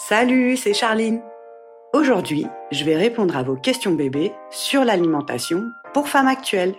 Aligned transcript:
Salut, 0.00 0.56
c'est 0.56 0.74
Charline. 0.74 1.20
Aujourd'hui, 1.92 2.46
je 2.70 2.84
vais 2.84 2.94
répondre 2.94 3.36
à 3.36 3.42
vos 3.42 3.56
questions 3.56 3.94
bébés 3.94 4.32
sur 4.48 4.84
l'alimentation 4.84 5.72
pour 5.92 6.08
femmes 6.08 6.28
actuelles. 6.28 6.76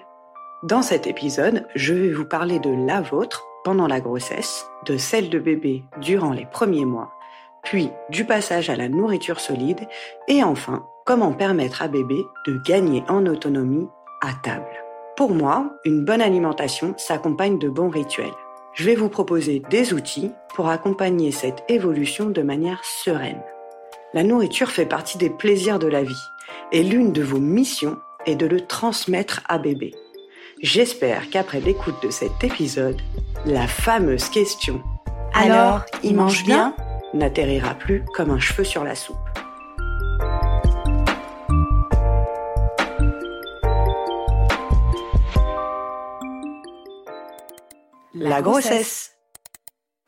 Dans 0.64 0.82
cet 0.82 1.06
épisode, 1.06 1.68
je 1.76 1.94
vais 1.94 2.14
vous 2.14 2.24
parler 2.24 2.60
de 2.60 2.70
la 2.70 3.02
vôtre 3.02 3.46
pendant 3.66 3.88
la 3.88 4.00
grossesse, 4.00 4.66
de 4.86 4.96
celle 4.96 5.30
de 5.30 5.38
bébé 5.38 5.84
durant 6.00 6.32
les 6.32 6.46
premiers 6.46 6.86
mois, 6.86 7.12
puis 7.62 7.92
du 8.10 8.24
passage 8.24 8.70
à 8.70 8.78
la 8.78 8.88
nourriture 8.88 9.42
solide 9.42 9.86
et 10.30 10.42
enfin 10.42 10.88
comment 11.06 11.34
permettre 11.34 11.82
à 11.82 11.90
bébé 11.90 12.24
de 12.48 12.58
gagner 12.66 13.04
en 13.10 13.26
autonomie 13.26 13.90
à 14.22 14.32
table. 14.44 14.86
Pour 15.18 15.32
moi, 15.32 15.74
une 15.84 16.06
bonne 16.06 16.22
alimentation 16.22 16.94
s'accompagne 16.96 17.60
de 17.60 17.68
bons 17.68 17.90
rituels. 17.90 18.32
Je 18.80 18.86
vais 18.86 18.96
vous 18.96 19.10
proposer 19.10 19.62
des 19.70 19.92
outils 19.92 20.32
pour 20.56 20.70
accompagner 20.70 21.34
cette 21.34 21.66
évolution 21.68 22.30
de 22.30 22.42
manière 22.42 22.82
sereine. 22.86 23.42
La 24.14 24.24
nourriture 24.24 24.72
fait 24.72 24.86
partie 24.86 25.18
des 25.18 25.30
plaisirs 25.30 25.80
de 25.80 25.88
la 25.88 26.02
vie 26.02 26.24
et 26.72 26.82
l'une 26.82 27.12
de 27.12 27.22
vos 27.22 27.42
missions 27.42 27.98
est 28.26 28.38
de 28.38 28.46
le 28.46 28.62
transmettre 28.62 29.42
à 29.50 29.58
bébé. 29.58 29.94
J'espère 30.62 31.30
qu'après 31.30 31.60
l'écoute 31.60 32.02
de 32.02 32.10
cet 32.10 32.42
épisode, 32.42 33.02
la 33.46 33.68
fameuse 33.68 34.30
question 34.30 34.82
Alors, 35.34 35.84
il 36.02 36.16
mange 36.16 36.46
bien? 36.46 36.74
N'atterrira 37.14 37.74
plus 37.74 38.06
comme 38.16 38.30
un 38.30 38.40
cheveu 38.40 38.64
sur 38.64 38.86
la 38.86 38.96
soupe. 38.96 39.18
La 48.30 48.44
grossesse. 48.44 49.14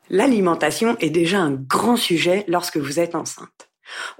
L'alimentation 0.08 0.96
est 1.00 1.10
déjà 1.10 1.40
un 1.40 1.50
grand 1.50 1.96
sujet 1.96 2.44
lorsque 2.46 2.76
vous 2.76 3.00
êtes 3.00 3.16
enceinte. 3.16 3.68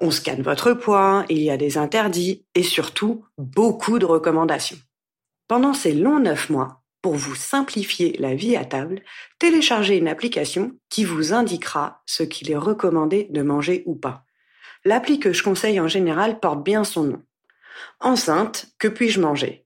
On 0.01 0.11
scanne 0.11 0.43
votre 0.43 0.73
poids, 0.73 1.25
il 1.29 1.39
y 1.39 1.51
a 1.51 1.57
des 1.57 1.79
interdits 1.79 2.45
et 2.57 2.65
surtout 2.65 3.25
beaucoup 3.39 4.01
de 4.01 4.05
recommandations. 4.05 4.79
Pendant 5.47 5.73
ces 5.73 5.93
longs 5.93 6.19
neuf 6.19 6.51
mois, 6.51 6.83
pour 7.01 7.15
vous 7.15 7.37
simplifier 7.37 8.17
la 8.19 8.35
vie 8.35 8.57
à 8.57 8.65
table, 8.65 9.03
téléchargez 9.39 9.99
une 9.99 10.09
application 10.09 10.73
qui 10.89 11.05
vous 11.05 11.33
indiquera 11.33 12.03
ce 12.05 12.25
qu'il 12.25 12.51
est 12.51 12.57
recommandé 12.57 13.29
de 13.31 13.43
manger 13.43 13.85
ou 13.87 13.95
pas. 13.95 14.25
L'appli 14.85 15.21
que 15.21 15.33
je 15.33 15.45
conseille 15.45 15.79
en 15.79 15.87
général 15.87 16.41
porte 16.41 16.65
bien 16.65 16.83
son 16.83 17.05
nom. 17.05 17.23
Enceinte, 18.01 18.67
que 18.81 18.89
puis-je 18.89 19.21
manger? 19.21 19.65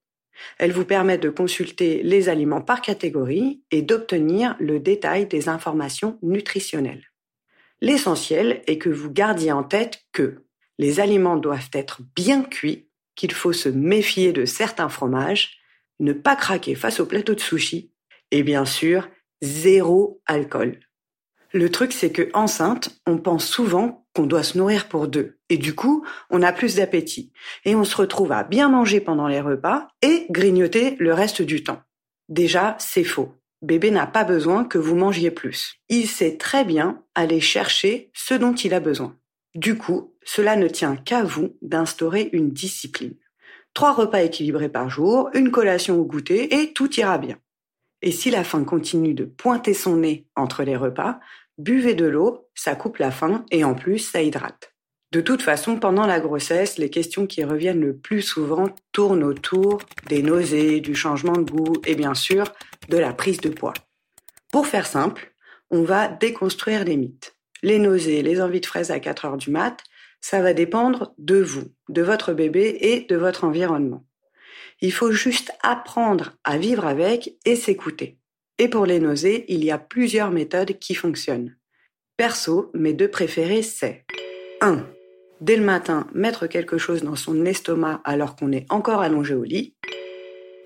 Elle 0.59 0.73
vous 0.73 0.85
permet 0.85 1.19
de 1.19 1.31
consulter 1.31 2.03
les 2.03 2.29
aliments 2.29 2.61
par 2.61 2.81
catégorie 2.81 3.63
et 3.71 3.83
d'obtenir 3.83 4.57
le 4.59 4.81
détail 4.81 5.27
des 5.27 5.49
informations 5.49 6.19
nutritionnelles. 6.23 7.05
L'essentiel 7.81 8.63
est 8.67 8.79
que 8.79 8.89
vous 8.89 9.11
gardiez 9.11 9.53
en 9.53 9.63
tête 9.63 10.03
que 10.13 10.45
les 10.79 11.01
aliments 11.01 11.37
doivent 11.37 11.71
être 11.73 12.01
bien 12.15 12.43
cuits, 12.43 12.89
qu'il 13.15 13.33
faut 13.33 13.53
se 13.53 13.69
méfier 13.69 14.33
de 14.33 14.45
certains 14.45 14.89
fromages, 14.89 15.59
ne 16.01 16.13
pas 16.13 16.37
craquer 16.37 16.75
face 16.75 17.01
au 17.01 17.07
plateau 17.07 17.35
de 17.35 17.41
sushi 17.41 17.93
et 18.31 18.43
bien 18.43 18.65
sûr, 18.65 19.09
zéro 19.43 20.21
alcool. 20.27 20.81
Le 21.53 21.71
truc, 21.71 21.93
c'est 21.93 22.13
que 22.13 22.29
enceinte, 22.35 23.01
on 23.07 23.19
pense 23.19 23.47
souvent 23.47 24.06
doit 24.25 24.43
se 24.43 24.57
nourrir 24.57 24.89
pour 24.89 25.09
deux. 25.09 25.37
Et 25.51 25.59
du 25.59 25.75
coup, 25.75 26.07
on 26.31 26.41
a 26.41 26.53
plus 26.53 26.77
d'appétit. 26.77 27.33
Et 27.67 27.77
on 27.77 27.85
se 27.85 27.97
retrouve 27.97 28.33
à 28.33 28.45
bien 28.45 28.71
manger 28.71 29.01
pendant 29.01 29.29
les 29.29 29.43
repas 29.43 29.89
et 30.01 30.27
grignoter 30.31 30.97
le 30.99 31.13
reste 31.13 31.43
du 31.43 31.63
temps. 31.63 31.83
Déjà, 32.31 32.77
c'est 32.79 33.05
faux. 33.05 33.35
Bébé 33.61 33.91
n'a 33.91 34.07
pas 34.07 34.25
besoin 34.25 34.65
que 34.65 34.79
vous 34.79 34.97
mangiez 34.97 35.31
plus. 35.31 35.77
Il 35.89 36.09
sait 36.09 36.39
très 36.39 36.65
bien 36.65 37.03
aller 37.15 37.41
chercher 37.41 38.11
ce 38.15 38.33
dont 38.33 38.55
il 38.55 38.73
a 38.73 38.81
besoin. 38.81 39.17
Du 39.55 39.77
coup, 39.77 40.15
cela 40.25 40.57
ne 40.57 40.69
tient 40.69 40.97
qu'à 40.97 41.23
vous 41.23 41.57
d'instaurer 41.63 42.31
une 42.33 42.51
discipline. 42.51 43.15
Trois 43.75 43.93
repas 43.93 44.23
équilibrés 44.23 44.69
par 44.69 44.89
jour, 44.89 45.31
une 45.35 45.51
collation 45.51 45.99
au 45.99 46.05
goûter 46.05 46.61
et 46.61 46.73
tout 46.73 46.93
ira 46.99 47.19
bien. 47.19 47.39
Et 48.03 48.13
si 48.13 48.31
la 48.31 48.45
faim 48.45 48.65
continue 48.65 49.15
de 49.15 49.25
pointer 49.25 49.75
son 49.75 49.97
nez 49.97 50.27
entre 50.37 50.63
les 50.63 50.77
repas, 50.77 51.19
buvez 51.59 51.95
de 51.95 52.07
l'eau, 52.07 52.49
ça 52.55 52.75
coupe 52.75 52.99
la 52.99 53.11
faim 53.11 53.45
et 53.51 53.65
en 53.65 53.75
plus 53.75 53.99
ça 53.99 54.23
hydrate. 54.23 54.73
De 55.13 55.21
toute 55.21 55.43
façon, 55.43 55.79
pendant 55.79 56.07
la 56.07 56.21
grossesse, 56.21 56.79
les 56.79 56.91
questions 56.91 57.27
qui 57.27 57.45
reviennent 57.45 57.81
le 57.81 57.97
plus 57.97 58.23
souvent 58.23 58.69
tournent 58.93 59.23
autour 59.23 59.81
des 60.09 60.23
nausées, 60.23 60.81
du 60.81 60.95
changement 60.95 61.37
de 61.37 61.51
goût 61.51 61.75
et 61.87 61.95
bien 61.95 62.15
sûr 62.15 62.45
de 62.89 62.99
la 62.99 63.13
prise 63.13 63.41
de 63.41 63.49
poids. 63.49 63.75
Pour 64.53 64.67
faire 64.67 64.87
simple, 64.87 65.33
on 65.71 65.83
va 65.83 66.09
déconstruire 66.09 66.85
les 66.85 66.97
mythes. 66.97 67.37
Les 67.63 67.79
nausées, 67.79 68.23
les 68.23 68.43
envies 68.43 68.61
de 68.61 68.67
fraises 68.67 68.91
à 68.91 69.01
4 69.01 69.25
heures 69.25 69.37
du 69.37 69.51
mat, 69.51 69.83
ça 70.21 70.43
va 70.43 70.55
dépendre 70.55 71.15
de 71.19 71.41
vous, 71.41 71.73
de 71.89 72.03
votre 72.03 72.33
bébé 72.33 72.77
et 72.81 73.01
de 73.03 73.17
votre 73.17 73.45
environnement. 73.45 74.05
Il 74.81 74.93
faut 74.93 75.13
juste 75.13 75.53
apprendre 75.63 76.33
à 76.45 76.59
vivre 76.59 76.85
avec 76.85 77.37
et 77.45 77.57
s'écouter. 77.57 78.19
Et 78.59 78.69
pour 78.69 78.87
les 78.87 79.01
nausées, 79.01 79.45
il 79.49 79.65
y 79.65 79.71
a 79.71 79.79
plusieurs 79.79 80.31
méthodes 80.31 80.79
qui 80.79 80.95
fonctionnent. 80.95 81.57
Perso, 82.17 82.71
mes 82.73 82.95
deux 82.95 83.11
préférés, 83.11 83.63
c'est 83.63 84.07
1. 84.63 84.87
Dès 85.43 85.57
le 85.57 85.65
matin, 85.65 86.07
mettre 86.15 86.47
quelque 86.47 86.79
chose 86.79 87.03
dans 87.03 87.17
son 87.17 87.45
estomac 87.45 88.01
alors 88.05 88.37
qu'on 88.37 88.53
est 88.53 88.65
encore 88.71 89.03
allongé 89.03 89.35
au 89.35 89.45
lit. 89.45 89.77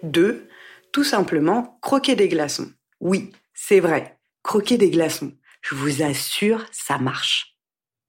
2. 0.05 0.47
Tout 0.93 1.05
simplement 1.05 1.79
croquer 1.83 2.15
des 2.15 2.29
glaçons. 2.29 2.71
Oui, 3.01 3.33
c'est 3.53 3.81
vrai, 3.81 4.19
croquer 4.43 4.79
des 4.79 4.91
glaçons. 4.91 5.33
Je 5.61 5.75
vous 5.75 6.03
assure, 6.03 6.65
ça 6.71 6.99
marche. 6.99 7.57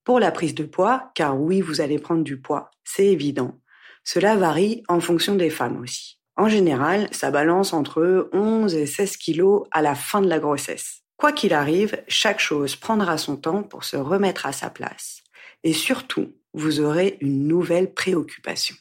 Pour 0.03 0.19
la 0.19 0.31
prise 0.31 0.53
de 0.53 0.63
poids, 0.63 1.11
car 1.15 1.39
oui, 1.39 1.61
vous 1.61 1.81
allez 1.81 1.97
prendre 1.97 2.23
du 2.23 2.39
poids, 2.39 2.69
c'est 2.83 3.07
évident. 3.07 3.59
Cela 4.03 4.35
varie 4.35 4.83
en 4.87 4.99
fonction 4.99 5.35
des 5.35 5.49
femmes 5.49 5.79
aussi. 5.81 6.20
En 6.37 6.47
général, 6.47 7.07
ça 7.11 7.31
balance 7.31 7.73
entre 7.73 8.29
11 8.33 8.73
et 8.75 8.85
16 8.85 9.17
kilos 9.17 9.67
à 9.71 9.81
la 9.81 9.95
fin 9.95 10.21
de 10.21 10.27
la 10.27 10.39
grossesse. 10.39 11.01
Quoi 11.17 11.31
qu'il 11.33 11.53
arrive, 11.53 12.01
chaque 12.07 12.39
chose 12.39 12.75
prendra 12.75 13.17
son 13.17 13.35
temps 13.35 13.63
pour 13.63 13.83
se 13.83 13.97
remettre 13.97 14.45
à 14.45 14.53
sa 14.53 14.69
place. 14.69 15.21
Et 15.63 15.73
surtout, 15.73 16.33
vous 16.53 16.79
aurez 16.79 17.17
une 17.21 17.47
nouvelle 17.47 17.93
préoccupation. 17.93 18.75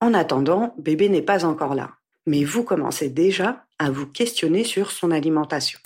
En 0.00 0.14
attendant, 0.14 0.74
bébé 0.78 1.08
n'est 1.08 1.22
pas 1.22 1.44
encore 1.44 1.74
là. 1.74 1.94
Mais 2.26 2.44
vous 2.44 2.62
commencez 2.62 3.08
déjà 3.08 3.64
à 3.78 3.90
vous 3.90 4.06
questionner 4.06 4.64
sur 4.64 4.90
son 4.92 5.10
alimentation. 5.10 5.78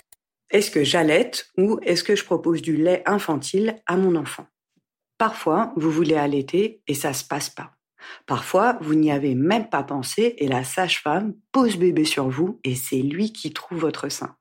Est-ce 0.51 0.69
que 0.69 0.83
j'allaite 0.83 1.49
ou 1.57 1.79
est-ce 1.83 2.03
que 2.03 2.15
je 2.15 2.25
propose 2.25 2.61
du 2.61 2.75
lait 2.75 3.03
infantile 3.05 3.77
à 3.85 3.95
mon 3.95 4.15
enfant? 4.15 4.45
Parfois, 5.17 5.71
vous 5.77 5.91
voulez 5.91 6.15
allaiter 6.15 6.81
et 6.87 6.93
ça 6.93 7.13
se 7.13 7.23
passe 7.23 7.49
pas. 7.49 7.71
Parfois, 8.25 8.77
vous 8.81 8.95
n'y 8.95 9.11
avez 9.11 9.35
même 9.35 9.69
pas 9.69 9.83
pensé 9.83 10.35
et 10.37 10.47
la 10.47 10.63
sage-femme 10.63 11.33
pose 11.51 11.77
bébé 11.77 12.05
sur 12.05 12.29
vous 12.29 12.59
et 12.63 12.75
c'est 12.75 13.01
lui 13.01 13.33
qui 13.33 13.53
trouve 13.53 13.79
votre 13.79 14.09
sein. 14.09 14.35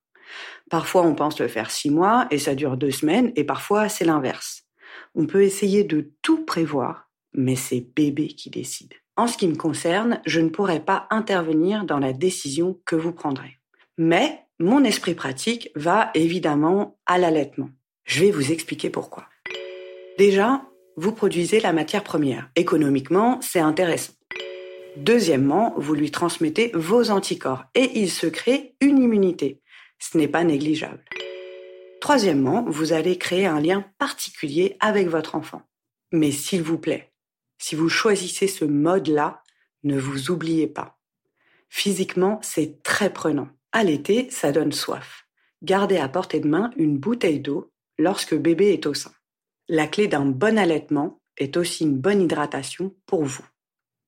Parfois, 0.71 1.03
on 1.03 1.15
pense 1.15 1.41
le 1.41 1.48
faire 1.48 1.71
six 1.71 1.91
mois 1.91 2.26
et 2.31 2.38
ça 2.38 2.54
dure 2.54 2.76
deux 2.76 2.91
semaines 2.91 3.32
et 3.37 3.44
parfois, 3.44 3.88
c'est 3.88 4.04
l'inverse. 4.04 4.65
On 5.15 5.26
peut 5.26 5.43
essayer 5.43 5.84
de 5.84 6.12
tout 6.22 6.44
prévoir, 6.44 7.10
mais 7.34 7.56
c'est 7.56 7.81
bébé 7.94 8.28
qui 8.28 8.50
décide. 8.50 8.94
En 9.16 9.26
ce 9.26 9.37
qui 9.37 9.48
me 9.48 9.56
concerne, 9.56 10.21
je 10.25 10.41
ne 10.41 10.48
pourrai 10.48 10.81
pas 10.81 11.06
intervenir 11.10 11.84
dans 11.84 11.98
la 11.98 12.12
décision 12.12 12.81
que 12.87 12.97
vous 12.97 13.12
prendrez. 13.12 13.59
Mais 13.98 14.47
mon 14.59 14.84
esprit 14.84 15.15
pratique 15.15 15.71
va 15.75 16.10
évidemment 16.15 16.98
à 17.06 17.19
l'allaitement. 17.19 17.71
Je 18.04 18.21
vais 18.21 18.31
vous 18.31 18.53
expliquer 18.53 18.91
pourquoi. 18.91 19.27
Déjà, 20.19 20.62
vous 20.96 21.12
produisez 21.12 21.60
la 21.60 21.72
matière 21.72 22.04
première. 22.04 22.50
Économiquement, 22.56 23.40
c'est 23.40 23.60
intéressant. 23.60 24.12
Deuxièmement, 24.96 25.74
vous 25.76 25.94
lui 25.94 26.10
transmettez 26.10 26.72
vos 26.74 27.10
anticorps 27.10 27.64
et 27.74 27.98
il 28.00 28.10
se 28.10 28.26
crée 28.26 28.74
une 28.80 28.98
immunité. 28.98 29.60
Ce 29.98 30.18
n'est 30.18 30.28
pas 30.28 30.44
négligeable. 30.44 31.04
Troisièmement, 32.00 32.64
vous 32.66 32.92
allez 32.92 33.18
créer 33.18 33.46
un 33.46 33.60
lien 33.60 33.84
particulier 33.98 34.76
avec 34.80 35.09
votre 35.09 35.34
enfant. 35.34 35.62
Mais 36.12 36.32
s'il 36.32 36.62
vous 36.62 36.78
plaît, 36.78 37.12
si 37.59 37.76
vous 37.76 37.88
choisissez 37.88 38.48
ce 38.48 38.65
mode-là, 38.65 39.42
ne 39.84 39.98
vous 39.98 40.30
oubliez 40.30 40.66
pas. 40.66 40.98
Physiquement, 41.68 42.41
c'est 42.42 42.82
très 42.82 43.12
prenant. 43.12 43.48
À 43.72 43.84
l'été, 43.84 44.28
ça 44.30 44.50
donne 44.50 44.72
soif. 44.72 45.26
Gardez 45.62 45.98
à 45.98 46.09
portée 46.09 46.41
de 46.41 46.48
main 46.48 46.70
une 46.76 46.98
bouteille 46.98 47.41
d'eau 47.41 47.70
lorsque 47.98 48.34
bébé 48.34 48.72
est 48.72 48.86
au 48.86 48.94
sein. 48.94 49.12
La 49.72 49.86
clé 49.86 50.08
d'un 50.08 50.26
bon 50.26 50.58
allaitement 50.58 51.20
est 51.36 51.56
aussi 51.56 51.84
une 51.84 51.96
bonne 51.96 52.22
hydratation 52.22 52.92
pour 53.06 53.22
vous. 53.22 53.46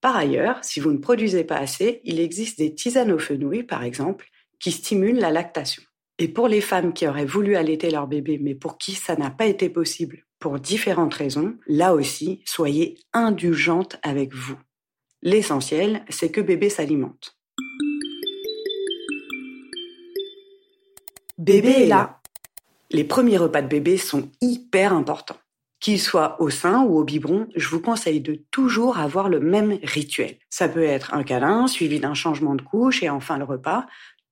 Par 0.00 0.16
ailleurs, 0.16 0.58
si 0.64 0.80
vous 0.80 0.90
ne 0.90 0.98
produisez 0.98 1.44
pas 1.44 1.58
assez, 1.58 2.00
il 2.02 2.18
existe 2.18 2.58
des 2.58 2.74
tisanes 2.74 3.12
aux 3.12 3.20
fenouil, 3.20 3.62
par 3.62 3.84
exemple, 3.84 4.26
qui 4.58 4.72
stimulent 4.72 5.20
la 5.20 5.30
lactation. 5.30 5.84
Et 6.18 6.26
pour 6.26 6.48
les 6.48 6.60
femmes 6.60 6.92
qui 6.92 7.06
auraient 7.06 7.24
voulu 7.24 7.54
allaiter 7.54 7.92
leur 7.92 8.08
bébé, 8.08 8.40
mais 8.42 8.56
pour 8.56 8.76
qui 8.76 8.90
ça 8.96 9.14
n'a 9.14 9.30
pas 9.30 9.46
été 9.46 9.68
possible 9.68 10.24
pour 10.40 10.58
différentes 10.58 11.14
raisons, 11.14 11.56
là 11.68 11.94
aussi, 11.94 12.42
soyez 12.44 12.98
indulgente 13.12 14.00
avec 14.02 14.34
vous. 14.34 14.58
L'essentiel, 15.22 16.04
c'est 16.08 16.32
que 16.32 16.40
bébé 16.40 16.70
s'alimente. 16.70 17.38
Bébé 21.38 21.82
est 21.82 21.86
là. 21.86 22.20
Les 22.90 23.04
premiers 23.04 23.38
repas 23.38 23.62
de 23.62 23.68
bébé 23.68 23.96
sont 23.96 24.28
hyper 24.40 24.92
importants. 24.92 25.38
Qu'il 25.82 26.00
soit 26.00 26.40
au 26.40 26.48
sein 26.48 26.84
ou 26.84 26.96
au 26.96 27.02
biberon, 27.02 27.48
je 27.56 27.66
vous 27.66 27.80
conseille 27.80 28.20
de 28.20 28.36
toujours 28.52 28.98
avoir 28.98 29.28
le 29.28 29.40
même 29.40 29.80
rituel. 29.82 30.36
Ça 30.48 30.68
peut 30.68 30.84
être 30.84 31.12
un 31.12 31.24
câlin 31.24 31.66
suivi 31.66 31.98
d'un 31.98 32.14
changement 32.14 32.54
de 32.54 32.62
couche 32.62 33.02
et 33.02 33.10
enfin 33.10 33.36
le 33.36 33.42
repas, 33.42 33.86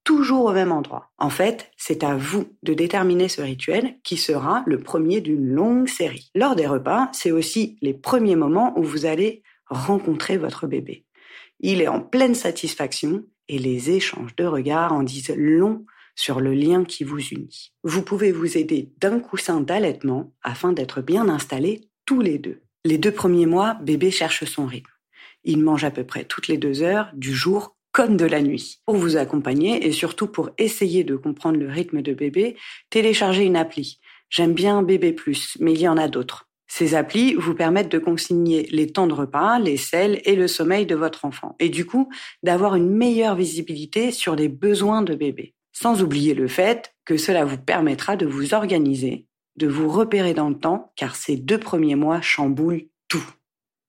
toujours 0.05 0.44
au 0.44 0.52
même 0.52 0.70
endroit. 0.70 1.11
En 1.19 1.29
fait, 1.29 1.73
c'est 1.76 2.05
à 2.05 2.14
vous 2.14 2.47
de 2.62 2.73
déterminer 2.73 3.29
ce 3.29 3.43
rituel 3.43 3.97
qui 4.05 4.17
sera 4.17 4.62
le 4.64 4.79
premier 4.79 5.20
d'une 5.20 5.44
longue 5.44 5.88
série. 5.88 6.31
Lors 6.37 6.55
des 6.55 6.69
repas, 6.69 7.08
c'est 7.12 7.32
aussi 7.32 7.76
les 7.82 7.94
premiers 7.94 8.37
moments 8.37 8.73
où 8.79 8.85
vous 8.85 9.05
allez 9.05 9.43
rencontrer 9.67 10.37
votre 10.37 10.69
bébé. 10.69 11.05
Il 11.58 11.82
est 11.82 11.88
en 11.88 12.00
pleine 12.00 12.37
satisfaction 12.37 13.25
et 13.49 13.58
les 13.58 13.91
échanges 13.91 14.37
de 14.37 14.44
regards 14.44 14.93
en 14.93 15.02
disent 15.02 15.35
long 15.37 15.85
sur 16.20 16.40
le 16.40 16.52
lien 16.52 16.84
qui 16.84 17.02
vous 17.02 17.19
unit. 17.19 17.72
Vous 17.82 18.02
pouvez 18.02 18.31
vous 18.31 18.58
aider 18.58 18.93
d'un 19.00 19.20
coussin 19.20 19.62
d'allaitement 19.62 20.34
afin 20.43 20.72
d'être 20.72 21.00
bien 21.00 21.31
installés 21.31 21.88
tous 22.05 22.20
les 22.20 22.38
deux. 22.38 22.61
Les 22.84 22.99
deux 22.99 23.11
premiers 23.11 23.46
mois, 23.46 23.78
bébé 23.81 24.11
cherche 24.11 24.44
son 24.44 24.67
rythme. 24.67 24.93
Il 25.44 25.62
mange 25.62 25.84
à 25.84 25.90
peu 25.90 26.05
près 26.05 26.25
toutes 26.25 26.49
les 26.49 26.58
deux 26.58 26.82
heures 26.82 27.11
du 27.14 27.34
jour 27.34 27.75
comme 27.93 28.19
de 28.19 28.26
la 28.26 28.43
nuit. 28.43 28.81
Pour 28.84 28.96
vous 28.96 29.17
accompagner 29.17 29.87
et 29.87 29.93
surtout 29.93 30.26
pour 30.26 30.50
essayer 30.58 31.05
de 31.05 31.17
comprendre 31.17 31.58
le 31.58 31.69
rythme 31.69 32.02
de 32.02 32.12
bébé, 32.12 32.56
téléchargez 32.90 33.44
une 33.44 33.56
appli. 33.56 33.99
J'aime 34.28 34.52
bien 34.52 34.82
Bébé 34.82 35.12
Plus, 35.12 35.56
mais 35.58 35.73
il 35.73 35.81
y 35.81 35.88
en 35.88 35.96
a 35.96 36.08
d'autres. 36.08 36.50
Ces 36.69 36.94
applis 36.94 37.34
vous 37.34 37.55
permettent 37.55 37.90
de 37.90 37.99
consigner 37.99 38.69
les 38.70 38.93
temps 38.93 39.06
de 39.06 39.14
repas, 39.14 39.58
les 39.58 39.78
selles 39.78 40.20
et 40.25 40.37
le 40.37 40.46
sommeil 40.46 40.84
de 40.84 40.94
votre 40.94 41.25
enfant, 41.25 41.56
et 41.58 41.70
du 41.70 41.87
coup 41.87 42.11
d'avoir 42.43 42.76
une 42.76 42.90
meilleure 42.90 43.34
visibilité 43.34 44.12
sur 44.12 44.37
les 44.37 44.49
besoins 44.49 45.02
de 45.02 45.14
bébé. 45.14 45.55
Sans 45.80 46.02
oublier 46.02 46.34
le 46.34 46.46
fait 46.46 46.94
que 47.06 47.16
cela 47.16 47.46
vous 47.46 47.56
permettra 47.56 48.16
de 48.16 48.26
vous 48.26 48.52
organiser, 48.52 49.26
de 49.56 49.66
vous 49.66 49.88
repérer 49.88 50.34
dans 50.34 50.50
le 50.50 50.58
temps, 50.58 50.92
car 50.94 51.16
ces 51.16 51.36
deux 51.36 51.56
premiers 51.56 51.94
mois 51.94 52.20
chamboulent 52.20 52.88
tout. 53.08 53.24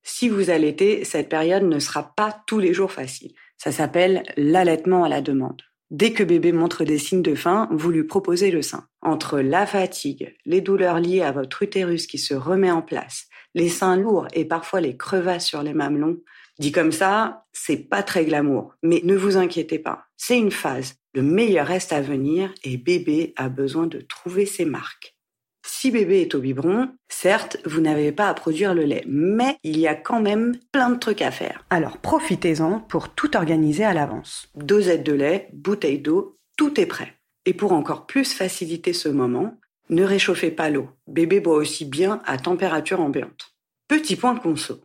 Si 0.01 0.29
vous 0.29 0.49
allaitez, 0.49 1.03
cette 1.03 1.27
période 1.27 1.63
ne 1.63 1.79
sera 1.79 2.15
pas 2.15 2.43
tous 2.47 2.59
les 2.59 2.73
jours 2.73 2.93
facile. 2.93 3.33
Ça 3.57 3.73
s'appelle 3.73 4.23
l'allaitement 4.37 5.03
à 5.03 5.09
la 5.09 5.19
demande. 5.19 5.63
Dès 5.89 6.13
que 6.13 6.23
bébé 6.23 6.53
montre 6.53 6.85
des 6.85 6.97
signes 6.97 7.23
de 7.23 7.35
faim, 7.35 7.67
vous 7.71 7.91
lui 7.91 8.05
proposez 8.05 8.51
le 8.51 8.61
sein. 8.61 8.87
Entre 9.01 9.41
la 9.41 9.65
fatigue, 9.65 10.33
les 10.45 10.61
douleurs 10.61 11.01
liées 11.01 11.21
à 11.21 11.33
votre 11.33 11.61
utérus 11.61 12.07
qui 12.07 12.19
se 12.19 12.33
remet 12.33 12.71
en 12.71 12.81
place, 12.81 13.27
les 13.53 13.67
seins 13.67 13.97
lourds 13.97 14.29
et 14.31 14.45
parfois 14.45 14.79
les 14.79 14.95
crevasses 14.95 15.45
sur 15.45 15.61
les 15.61 15.73
mamelons, 15.73 16.21
dit 16.61 16.71
comme 16.71 16.93
ça, 16.93 17.45
c'est 17.51 17.89
pas 17.89 18.03
très 18.03 18.23
glamour. 18.23 18.75
Mais 18.83 19.01
ne 19.03 19.17
vous 19.17 19.35
inquiétez 19.35 19.79
pas, 19.79 20.05
c'est 20.15 20.37
une 20.37 20.51
phase. 20.51 20.95
Le 21.13 21.23
meilleur 21.23 21.67
reste 21.67 21.91
à 21.91 21.99
venir 21.99 22.53
et 22.63 22.77
bébé 22.77 23.33
a 23.35 23.49
besoin 23.49 23.87
de 23.87 23.99
trouver 23.99 24.45
ses 24.45 24.63
marques. 24.63 25.17
Si 25.65 25.91
bébé 25.91 26.21
est 26.21 26.35
au 26.35 26.39
biberon, 26.39 26.89
certes, 27.09 27.57
vous 27.65 27.81
n'avez 27.81 28.11
pas 28.11 28.29
à 28.29 28.33
produire 28.33 28.73
le 28.73 28.83
lait, 28.83 29.03
mais 29.07 29.57
il 29.63 29.77
y 29.77 29.87
a 29.87 29.95
quand 29.95 30.21
même 30.21 30.57
plein 30.71 30.89
de 30.89 30.97
trucs 30.97 31.21
à 31.21 31.31
faire. 31.31 31.65
Alors 31.69 31.97
profitez-en 31.97 32.79
pour 32.79 33.09
tout 33.09 33.35
organiser 33.35 33.83
à 33.83 33.93
l'avance. 33.93 34.49
Dosette 34.55 35.03
de 35.03 35.13
lait, 35.13 35.49
bouteille 35.53 35.99
d'eau, 35.99 36.37
tout 36.57 36.79
est 36.79 36.85
prêt. 36.85 37.15
Et 37.45 37.53
pour 37.53 37.73
encore 37.73 38.05
plus 38.05 38.33
faciliter 38.33 38.93
ce 38.93 39.09
moment, 39.09 39.57
ne 39.89 40.03
réchauffez 40.03 40.51
pas 40.51 40.69
l'eau. 40.69 40.89
Bébé 41.07 41.39
boit 41.39 41.55
aussi 41.55 41.85
bien 41.85 42.21
à 42.25 42.37
température 42.37 43.01
ambiante. 43.01 43.55
Petit 43.87 44.15
point 44.15 44.35
conso. 44.35 44.81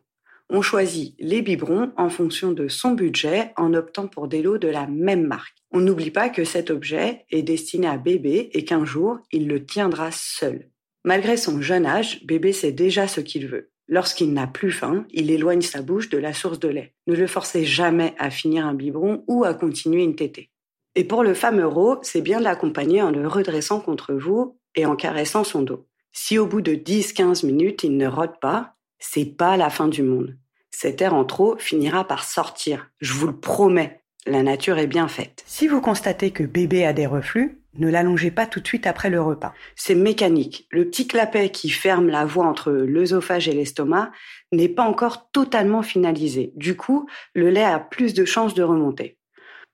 On 0.49 0.63
choisit 0.63 1.17
les 1.19 1.43
biberons 1.43 1.93
en 1.97 2.09
fonction 2.09 2.53
de 2.53 2.69
son 2.69 2.93
budget 2.93 3.53
en 3.57 3.75
optant 3.75 4.07
pour 4.07 4.29
des 4.29 4.43
lots 4.43 4.59
de 4.59 4.69
la 4.69 4.87
même 4.87 5.27
marque. 5.27 5.57
On 5.73 5.81
n'oublie 5.81 6.13
pas 6.13 6.29
que 6.29 6.45
cet 6.45 6.71
objet 6.71 7.25
est 7.31 7.43
destiné 7.43 7.89
à 7.89 7.97
bébé 7.97 8.51
et 8.53 8.65
qu'un 8.65 8.85
jour, 8.85 9.19
il 9.33 9.49
le 9.49 9.65
tiendra 9.65 10.11
seul. 10.13 10.71
Malgré 11.05 11.37
son 11.37 11.61
jeune 11.61 11.85
âge, 11.85 12.25
bébé 12.25 12.53
sait 12.53 12.71
déjà 12.71 13.09
ce 13.09 13.21
qu'il 13.21 13.49
veut. 13.49 13.71
Lorsqu'il 13.89 14.33
n'a 14.33 14.47
plus 14.47 14.71
faim, 14.71 15.05
il 15.11 15.31
éloigne 15.31 15.63
sa 15.63 15.83
bouche 15.83 16.11
de 16.11 16.19
la 16.19 16.33
source 16.33 16.61
de 16.61 16.69
lait. 16.69 16.95
Ne 17.09 17.15
le 17.15 17.27
forcez 17.27 17.65
jamais 17.65 18.15
à 18.19 18.31
finir 18.31 18.67
un 18.67 18.75
biberon 18.75 19.25
ou 19.27 19.45
à 19.45 19.55
continuer 19.55 20.05
une 20.05 20.17
tétée. 20.17 20.51
Et 20.95 21.05
pour 21.05 21.25
le 21.25 21.35
fameux 21.35 21.67
ro, 21.67 21.99
c'est 22.03 22.23
bien 22.23 22.39
de 22.39 22.45
l'accompagner 22.45 23.03
en 23.03 23.11
le 23.11 23.27
redressant 23.27 23.81
contre 23.81 24.15
vous 24.15 24.59
et 24.77 24.87
en 24.87 24.97
caressant 24.97 25.45
son 25.45 25.63
dos. 25.63 25.87
Si 26.13 26.39
au 26.39 26.47
bout 26.47 26.63
de 26.63 26.73
10-15 26.73 27.45
minutes 27.45 27.85
il 27.85 27.97
ne 27.97 28.07
rôde 28.07 28.41
pas, 28.41 28.76
c'est 28.99 29.37
pas 29.37 29.57
la 29.57 29.71
fin 29.71 29.89
du 29.89 30.03
monde. 30.03 30.37
Cet 30.71 31.01
air 31.01 31.15
en 31.15 31.25
trop 31.25 31.57
finira 31.59 32.07
par 32.07 32.25
sortir. 32.25 32.91
Je 33.01 33.13
vous 33.15 33.27
le 33.27 33.39
promets. 33.39 34.03
La 34.27 34.43
nature 34.43 34.79
est 34.79 34.87
bien 34.87 35.09
faite. 35.09 35.43
Si 35.47 35.69
vous 35.69 35.81
constatez 35.81 36.33
que 36.33 36.43
bébé 36.43 36.85
a 36.85 36.93
des 36.93 37.07
reflux, 37.07 37.63
ne 37.79 37.89
l'allongez 37.89 38.31
pas 38.31 38.47
tout 38.47 38.61
de 38.61 38.67
suite 38.67 38.87
après 38.87 39.11
le 39.11 39.21
repas. 39.21 39.55
C'est 39.75 39.95
mécanique. 39.95 40.67
Le 40.71 40.89
petit 40.89 41.07
clapet 41.07 41.51
qui 41.51 41.71
ferme 41.71 42.09
la 42.09 42.25
voie 42.25 42.47
entre 42.47 42.73
l'œsophage 42.73 43.49
et 43.49 43.53
l'estomac 43.53 44.11
n'est 44.53 44.69
pas 44.69 44.85
encore 44.85 45.31
totalement 45.31 45.83
finalisé. 45.83 46.53
Du 46.57 46.77
coup, 46.77 47.09
le 47.35 47.51
lait 47.51 47.65
a 47.65 47.79
plus 47.79 48.15
de 48.15 48.25
chances 48.25 48.55
de 48.55 48.63
remonter. 48.63 49.19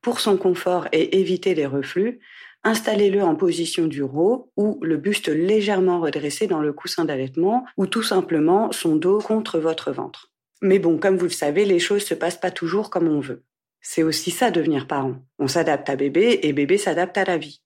Pour 0.01 0.19
son 0.19 0.37
confort 0.37 0.87
et 0.91 1.19
éviter 1.19 1.55
les 1.55 1.65
reflux, 1.65 2.19
installez-le 2.63 3.21
en 3.23 3.35
position 3.35 3.87
du 3.87 4.03
row 4.03 4.51
ou 4.57 4.79
le 4.81 4.97
buste 4.97 5.27
légèrement 5.27 5.99
redressé 5.99 6.47
dans 6.47 6.61
le 6.61 6.73
coussin 6.73 7.05
d'allaitement 7.05 7.65
ou 7.77 7.87
tout 7.87 8.03
simplement 8.03 8.71
son 8.71 8.95
dos 8.95 9.19
contre 9.19 9.59
votre 9.59 9.91
ventre. 9.91 10.31
Mais 10.61 10.79
bon, 10.79 10.97
comme 10.97 11.17
vous 11.17 11.25
le 11.25 11.31
savez, 11.31 11.65
les 11.65 11.79
choses 11.79 12.03
se 12.03 12.13
passent 12.13 12.39
pas 12.39 12.51
toujours 12.51 12.89
comme 12.89 13.07
on 13.07 13.19
veut. 13.19 13.43
C'est 13.81 14.03
aussi 14.03 14.31
ça 14.31 14.49
devenir 14.49 14.87
parent. 14.87 15.15
On 15.39 15.47
s'adapte 15.47 15.89
à 15.89 15.97
bébé 15.97 16.39
et 16.43 16.53
bébé 16.53 16.77
s'adapte 16.77 17.17
à 17.17 17.25
la 17.25 17.37
vie. 17.37 17.61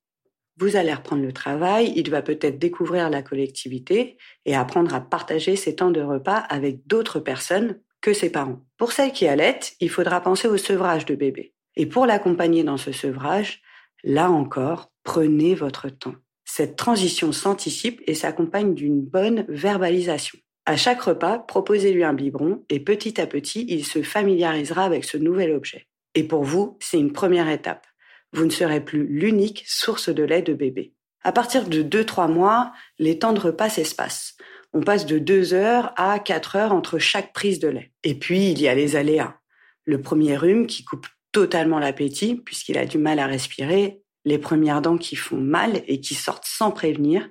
Vous 0.59 0.75
allez 0.75 0.94
reprendre 0.94 1.21
le 1.21 1.31
travail, 1.31 1.93
il 1.95 2.09
va 2.09 2.23
peut-être 2.23 2.57
découvrir 2.57 3.11
la 3.11 3.21
collectivité 3.21 4.17
et 4.45 4.55
apprendre 4.55 4.95
à 4.95 5.01
partager 5.01 5.55
ses 5.55 5.75
temps 5.75 5.91
de 5.91 6.01
repas 6.01 6.38
avec 6.50 6.88
d'autres 6.88 7.19
personnes 7.19 7.79
que 8.01 8.13
ses 8.13 8.31
parents. 8.31 8.65
Pour 8.77 8.91
celle 8.91 9.11
qui 9.11 9.27
allaitent, 9.27 9.75
il 9.79 9.91
faudra 9.91 10.19
penser 10.21 10.47
au 10.47 10.57
sevrage 10.57 11.05
de 11.05 11.13
bébé. 11.13 11.53
Et 11.75 11.85
pour 11.85 12.07
l'accompagner 12.07 12.63
dans 12.63 12.77
ce 12.77 12.91
sevrage, 12.91 13.61
là 14.03 14.31
encore, 14.31 14.91
prenez 15.03 15.55
votre 15.55 15.89
temps. 15.89 16.15
Cette 16.45 16.75
transition 16.75 17.31
s'anticipe 17.31 18.01
et 18.07 18.13
s'accompagne 18.13 18.73
d'une 18.73 19.01
bonne 19.01 19.45
verbalisation. 19.49 20.39
À 20.65 20.75
chaque 20.75 21.01
repas, 21.01 21.39
proposez-lui 21.39 22.03
un 22.03 22.13
biberon 22.13 22.65
et 22.69 22.79
petit 22.79 23.21
à 23.21 23.27
petit, 23.27 23.65
il 23.69 23.85
se 23.85 24.01
familiarisera 24.01 24.83
avec 24.83 25.05
ce 25.05 25.17
nouvel 25.17 25.51
objet. 25.51 25.88
Et 26.15 26.23
pour 26.23 26.44
vous, 26.44 26.77
c'est 26.81 26.99
une 26.99 27.13
première 27.13 27.49
étape. 27.49 27.85
Vous 28.33 28.45
ne 28.45 28.49
serez 28.49 28.83
plus 28.83 29.05
l'unique 29.07 29.63
source 29.65 30.09
de 30.09 30.23
lait 30.23 30.41
de 30.41 30.53
bébé. 30.53 30.93
À 31.23 31.31
partir 31.31 31.67
de 31.67 31.83
2-3 31.83 32.31
mois, 32.31 32.71
les 33.00 33.19
temps 33.19 33.33
de 33.33 33.39
repas 33.39 33.69
s'espacent. 33.69 34.35
On 34.73 34.81
passe 34.81 35.05
de 35.05 35.19
2 35.19 35.53
heures 35.53 35.93
à 35.95 36.19
4 36.19 36.55
heures 36.55 36.74
entre 36.74 37.00
chaque 37.00 37.33
prise 37.33 37.60
de 37.60 37.67
lait. 37.67 37.91
Et 38.03 38.15
puis, 38.15 38.51
il 38.51 38.62
y 38.62 38.67
a 38.67 38.75
les 38.75 38.95
aléas. 38.95 39.38
Le 39.86 40.01
premier 40.01 40.36
rhume 40.36 40.67
qui 40.67 40.83
coupe 40.83 41.07
totalement 41.38 41.77
l'appétit 41.77 42.34
puisqu'il 42.34 42.79
a 42.79 42.88
du 42.88 42.98
mal 42.98 43.20
à 43.20 43.27
respirer, 43.27 44.01
les 44.25 44.39
premières 44.39 44.82
dents 44.82 44.98
qui 44.98 45.15
font 45.15 45.38
mal 45.38 45.84
et 45.86 46.01
qui 46.01 46.15
sortent 46.15 46.48
sans 46.48 46.72
prévenir, 46.72 47.29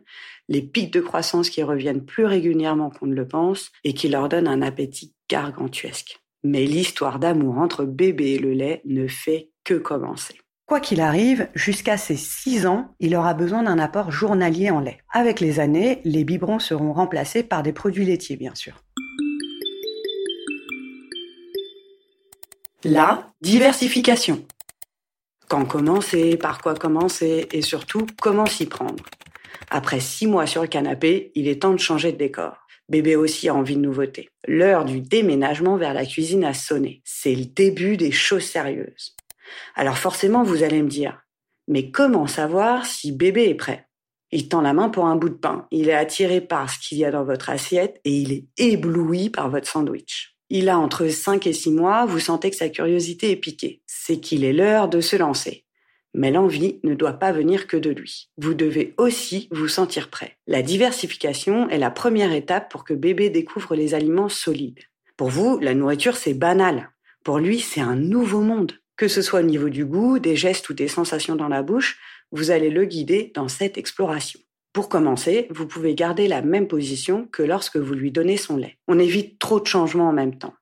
les 0.49 0.63
pics 0.63 0.93
de 0.93 1.01
croissance 1.01 1.51
qui 1.51 1.65
reviennent 1.65 2.05
plus 2.05 2.25
régulièrement 2.25 2.89
qu'on 2.91 3.07
ne 3.07 3.17
le 3.17 3.27
pense 3.27 3.73
et 3.83 3.95
qui 3.95 4.09
leur 4.09 4.29
donnent 4.29 4.47
un 4.47 4.63
appétit 4.63 5.13
gargantuesque. 5.29 6.21
Mais 6.45 6.67
l'histoire 6.67 7.19
d'amour 7.19 7.59
entre 7.59 7.85
bébé 7.85 8.35
et 8.35 8.39
le 8.39 8.53
lait 8.53 8.81
ne 8.85 9.09
fait 9.09 9.51
que 9.65 9.75
commencer. 9.75 10.39
Quoi 10.67 10.79
qu'il 10.79 11.01
arrive, 11.01 11.49
jusqu'à 11.57 11.97
ses 11.97 12.17
6 12.17 12.67
ans, 12.67 12.95
il 13.01 13.17
aura 13.17 13.35
besoin 13.35 13.65
d'un 13.65 13.81
apport 13.81 14.13
journalier 14.13 14.71
en 14.71 14.79
lait. 14.79 14.99
Avec 15.13 15.41
les 15.41 15.59
années, 15.59 16.01
les 16.05 16.23
biberons 16.23 16.61
seront 16.61 16.93
remplacés 16.93 17.43
par 17.43 17.65
des 17.65 17.73
produits 17.73 18.05
laitiers, 18.05 18.37
bien 18.37 18.55
sûr. 18.55 18.85
La 22.88 23.26
diversification. 23.40 24.47
Quand 25.49 25.64
commencer, 25.64 26.37
par 26.37 26.61
quoi 26.61 26.75
commencer 26.75 27.49
et 27.50 27.61
surtout 27.61 28.07
comment 28.23 28.47
s'y 28.47 28.66
prendre. 28.66 29.02
Après 29.71 29.99
6 29.99 30.28
mois 30.28 30.47
sur 30.47 30.62
le 30.62 30.69
canapé, 30.69 31.33
il 31.35 31.49
est 31.49 31.62
temps 31.62 31.73
de 31.73 31.81
changer 31.81 32.12
de 32.12 32.16
décor. 32.16 32.59
Bébé 32.88 33.16
aussi 33.16 33.49
a 33.49 33.57
envie 33.57 33.75
de 33.75 33.81
nouveautés. 33.81 34.28
L'heure 34.47 34.85
du 34.85 35.00
déménagement 35.00 35.76
vers 35.76 35.95
la 35.95 36.07
cuisine 36.07 36.45
a 36.45 36.55
sonné. 36.55 37.02
C'est 37.05 37.35
le 37.35 37.47
début 37.47 37.97
des 37.97 38.12
choses 38.12 38.45
sérieuses. 38.45 39.16
Alors 39.75 39.99
forcément, 39.99 40.45
vous 40.45 40.62
allez 40.62 40.81
me 40.81 40.88
dire, 40.88 41.21
mais 41.66 41.90
comment 41.90 42.28
savoir 42.28 42.87
si 42.87 43.11
bébé 43.11 43.49
est 43.49 43.57
prêt? 43.57 43.88
Il 44.31 44.49
tend 44.49 44.61
la 44.61 44.75
main 44.75 44.90
pour 44.90 45.07
un 45.07 45.16
bout 45.16 45.31
de 45.31 45.35
pain. 45.35 45.66
Il 45.73 45.88
est 45.88 45.93
attiré 45.93 46.40
par 46.40 46.71
ce 46.71 46.78
qu'il 46.78 46.99
y 46.99 47.05
a 47.05 47.11
dans 47.11 47.25
votre 47.25 47.50
assiette 47.50 48.00
et 48.05 48.12
il 48.12 48.33
est 48.33 48.45
ébloui 48.59 49.28
par 49.28 49.50
votre 49.50 49.66
sandwich. 49.66 50.36
Il 50.49 50.69
a 50.69 50.79
entre 50.79 51.09
5 51.09 51.47
et 51.47 51.53
6 51.53 51.73
mois, 51.73 52.07
vous 52.07 52.21
sentez 52.21 52.50
que 52.50 52.57
sa 52.57 52.69
curiosité 52.69 53.33
est 53.33 53.37
piquée. 53.37 53.83
C'est 53.87 54.21
qu'il 54.21 54.45
est 54.45 54.53
l'heure 54.53 54.88
de 54.88 55.00
se 55.00 55.17
lancer. 55.17 55.65
Mais 56.15 56.31
l'envie 56.31 56.79
ne 56.85 56.95
doit 56.95 57.15
pas 57.15 57.33
venir 57.33 57.67
que 57.67 57.76
de 57.76 57.91
lui. 57.91 58.31
Vous 58.38 58.55
devez 58.55 58.95
aussi 58.97 59.49
vous 59.50 59.69
sentir 59.69 60.09
prêt. 60.09 60.38
La 60.47 60.62
diversification 60.62 61.69
est 61.69 61.79
la 61.79 61.91
première 61.91 62.33
étape 62.33 62.71
pour 62.71 62.85
que 62.85 62.95
bébé 62.95 63.29
découvre 63.29 63.75
les 63.75 63.93
aliments 63.93 64.29
solides. 64.29 64.81
Pour 65.17 65.29
vous, 65.29 65.59
la 65.59 65.75
nourriture, 65.75 66.17
c'est 66.17 66.35
banal. 66.35 66.91
Pour 67.25 67.38
lui, 67.38 67.59
c'est 67.59 67.81
un 67.81 67.97
nouveau 67.97 68.41
monde. 68.41 68.73
Que 68.97 69.09
ce 69.09 69.23
soit 69.23 69.41
au 69.41 69.45
niveau 69.45 69.69
du 69.69 69.85
goût, 69.85 70.19
des 70.19 70.37
gestes 70.37 70.69
ou 70.71 70.75
des 70.75 70.88
sensations 70.88 71.37
dans 71.37 71.49
la 71.49 71.62
bouche, 71.62 71.99
vous 72.31 72.50
allez 72.50 72.71
le 72.71 72.85
guider 72.85 73.33
dans 73.35 73.49
cette 73.49 73.76
exploration. 73.76 74.41
Pour 74.76 74.90
commencer, 74.90 75.47
vous 75.49 75.66
pouvez 75.66 75.95
garder 75.95 76.28
la 76.28 76.42
même 76.42 76.68
position 76.68 77.26
que 77.33 77.42
lorsque 77.42 77.78
vous 77.78 77.95
lui 77.95 78.12
donnez 78.12 78.37
son 78.37 78.59
lait. 78.59 78.76
On 78.88 78.99
évite 78.99 79.38
trop 79.38 79.59
de 79.59 79.66
changements 79.66 80.11
en 80.11 80.12
même 80.12 80.37
temps. 80.37 80.52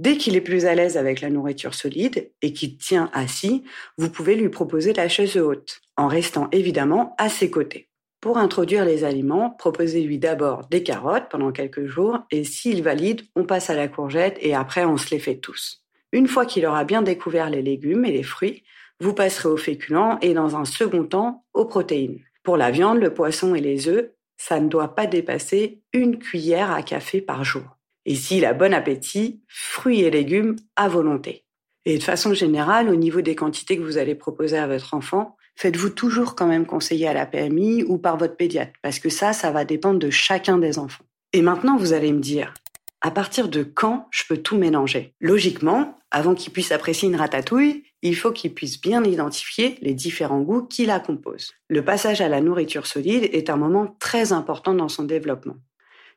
Dès 0.00 0.16
qu'il 0.16 0.34
est 0.34 0.40
plus 0.40 0.66
à 0.66 0.74
l'aise 0.74 0.96
avec 0.96 1.20
la 1.20 1.30
nourriture 1.30 1.72
solide 1.72 2.32
et 2.42 2.52
qu'il 2.52 2.78
tient 2.78 3.10
assis, 3.12 3.62
vous 3.96 4.10
pouvez 4.10 4.34
lui 4.34 4.48
proposer 4.48 4.92
la 4.92 5.08
chaise 5.08 5.36
haute, 5.36 5.82
en 5.96 6.08
restant 6.08 6.48
évidemment 6.50 7.14
à 7.16 7.28
ses 7.28 7.48
côtés. 7.48 7.88
Pour 8.20 8.38
introduire 8.38 8.84
les 8.84 9.04
aliments, 9.04 9.50
proposez-lui 9.50 10.18
d'abord 10.18 10.66
des 10.66 10.82
carottes 10.82 11.28
pendant 11.30 11.52
quelques 11.52 11.86
jours 11.86 12.18
et 12.32 12.42
s'il 12.42 12.82
valide, 12.82 13.22
on 13.36 13.44
passe 13.44 13.70
à 13.70 13.76
la 13.76 13.86
courgette 13.86 14.36
et 14.40 14.52
après 14.52 14.84
on 14.84 14.96
se 14.96 15.10
les 15.12 15.20
fait 15.20 15.38
tous. 15.38 15.84
Une 16.10 16.26
fois 16.26 16.44
qu'il 16.44 16.66
aura 16.66 16.82
bien 16.82 17.02
découvert 17.02 17.50
les 17.50 17.62
légumes 17.62 18.04
et 18.04 18.10
les 18.10 18.24
fruits, 18.24 18.64
vous 18.98 19.14
passerez 19.14 19.48
aux 19.48 19.56
féculents 19.56 20.18
et 20.22 20.34
dans 20.34 20.56
un 20.56 20.64
second 20.64 21.04
temps 21.04 21.44
aux 21.54 21.66
protéines. 21.66 22.18
Pour 22.42 22.56
la 22.56 22.70
viande, 22.70 22.98
le 22.98 23.12
poisson 23.12 23.54
et 23.54 23.60
les 23.60 23.88
œufs, 23.88 24.10
ça 24.36 24.60
ne 24.60 24.68
doit 24.68 24.94
pas 24.94 25.06
dépasser 25.06 25.82
une 25.92 26.18
cuillère 26.18 26.70
à 26.70 26.82
café 26.82 27.20
par 27.20 27.44
jour. 27.44 27.76
Et 28.06 28.14
s'il 28.14 28.46
a 28.46 28.54
bon 28.54 28.72
appétit, 28.72 29.42
fruits 29.48 30.00
et 30.00 30.10
légumes 30.10 30.56
à 30.76 30.88
volonté. 30.88 31.44
Et 31.84 31.98
de 31.98 32.02
façon 32.02 32.32
générale, 32.32 32.88
au 32.88 32.96
niveau 32.96 33.20
des 33.20 33.34
quantités 33.34 33.76
que 33.76 33.82
vous 33.82 33.98
allez 33.98 34.14
proposer 34.14 34.58
à 34.58 34.66
votre 34.66 34.94
enfant, 34.94 35.36
faites-vous 35.56 35.90
toujours 35.90 36.34
quand 36.34 36.46
même 36.46 36.66
conseiller 36.66 37.06
à 37.06 37.12
la 37.12 37.26
PMI 37.26 37.84
ou 37.84 37.98
par 37.98 38.16
votre 38.16 38.36
pédiatre, 38.36 38.72
parce 38.82 38.98
que 38.98 39.10
ça, 39.10 39.32
ça 39.32 39.50
va 39.50 39.64
dépendre 39.64 39.98
de 39.98 40.10
chacun 40.10 40.58
des 40.58 40.78
enfants. 40.78 41.04
Et 41.32 41.42
maintenant, 41.42 41.76
vous 41.76 41.92
allez 41.92 42.12
me 42.12 42.20
dire, 42.20 42.54
à 43.02 43.10
partir 43.10 43.48
de 43.48 43.62
quand 43.62 44.08
je 44.10 44.24
peux 44.28 44.38
tout 44.38 44.56
mélanger? 44.56 45.14
Logiquement, 45.20 45.99
avant 46.10 46.34
qu'il 46.34 46.52
puisse 46.52 46.72
apprécier 46.72 47.08
une 47.08 47.16
ratatouille, 47.16 47.84
il 48.02 48.16
faut 48.16 48.32
qu'il 48.32 48.52
puisse 48.52 48.80
bien 48.80 49.04
identifier 49.04 49.78
les 49.80 49.94
différents 49.94 50.40
goûts 50.40 50.66
qui 50.66 50.86
la 50.86 50.98
composent. 50.98 51.52
Le 51.68 51.84
passage 51.84 52.20
à 52.20 52.28
la 52.28 52.40
nourriture 52.40 52.86
solide 52.86 53.28
est 53.32 53.50
un 53.50 53.56
moment 53.56 53.96
très 54.00 54.32
important 54.32 54.74
dans 54.74 54.88
son 54.88 55.04
développement. 55.04 55.56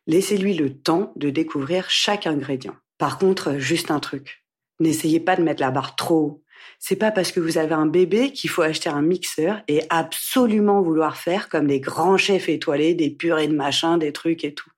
Laissez-lui 0.08 0.54
le 0.56 0.78
temps 0.78 1.14
de 1.16 1.30
découvrir 1.30 1.90
chaque 1.90 2.28
ingrédient. 2.28 2.76
Par 2.98 3.18
contre, 3.18 3.58
juste 3.58 3.92
un 3.92 4.00
truc. 4.00 4.44
N'essayez 4.80 5.20
pas 5.20 5.36
de 5.36 5.44
mettre 5.44 5.62
la 5.62 5.72
barre 5.72 5.96
trop 5.96 6.20
haut. 6.20 6.44
C'est 6.80 6.96
pas 6.96 7.12
parce 7.12 7.32
que 7.32 7.40
vous 7.40 7.58
avez 7.58 7.74
un 7.74 7.86
bébé 7.86 8.32
qu'il 8.32 8.50
faut 8.50 8.62
acheter 8.62 8.90
un 8.90 9.02
mixeur 9.02 9.62
et 9.68 9.82
absolument 9.90 10.82
vouloir 10.82 11.18
faire 11.18 11.50
comme 11.50 11.68
des 11.68 11.80
grands 11.80 12.18
chefs 12.18 12.50
étoilés, 12.50 12.96
des 12.96 13.10
purées 13.10 13.48
de 13.48 13.56
machin, 13.56 13.98
des 13.98 14.12
trucs 14.12 14.44
et 14.44 14.54
tout. 14.54 14.70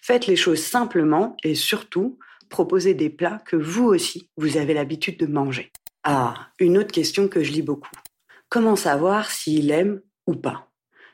Faites 0.00 0.26
les 0.26 0.36
choses 0.36 0.62
simplement 0.62 1.36
et 1.44 1.54
surtout, 1.54 2.18
proposez 2.52 2.94
des 2.94 3.10
plats 3.10 3.42
que 3.44 3.56
vous 3.56 3.86
aussi, 3.86 4.28
vous 4.36 4.58
avez 4.58 4.74
l'habitude 4.74 5.18
de 5.18 5.26
manger. 5.26 5.72
Ah, 6.04 6.48
une 6.60 6.78
autre 6.78 6.92
question 6.92 7.26
que 7.26 7.42
je 7.42 7.50
lis 7.50 7.62
beaucoup. 7.62 7.90
Comment 8.48 8.76
savoir 8.76 9.30
s'il 9.30 9.70
aime 9.72 10.00
ou 10.26 10.34
pas? 10.34 10.68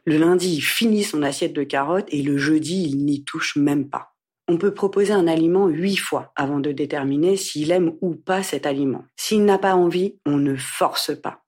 Le 0.05 0.19
lundi, 0.19 0.57
il 0.57 0.61
finit 0.61 1.05
son 1.05 1.23
assiette 1.23 1.53
de 1.53 1.63
carottes 1.63 2.09
et 2.11 2.23
le 2.23 2.37
jeudi, 2.37 2.85
il 2.85 3.05
n'y 3.05 3.25
touche 3.25 3.57
même 3.57 3.89
pas. 3.89 4.15
On 4.49 4.59
peut 4.59 4.75
proposer 4.75 5.13
un 5.13 5.29
aliment 5.29 5.69
huit 5.69 5.99
fois 5.99 6.33
avant 6.35 6.59
de 6.59 6.73
déterminer 6.73 7.37
s'il 7.37 7.71
aime 7.71 7.93
ou 8.01 8.15
pas 8.15 8.43
cet 8.43 8.67
aliment. 8.67 9.05
S'il 9.17 9.45
n'a 9.45 9.59
pas 9.59 9.75
envie, 9.75 10.19
on 10.27 10.39
ne 10.39 10.57
force 10.57 11.13
pas. 11.21 11.45